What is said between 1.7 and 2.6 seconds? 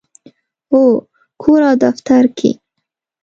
دفتر کې